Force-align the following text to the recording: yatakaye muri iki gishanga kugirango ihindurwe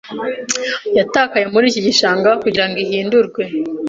yatakaye 0.97 1.45
muri 1.53 1.65
iki 1.71 1.81
gishanga 1.87 2.29
kugirango 2.43 2.77
ihindurwe 2.85 3.43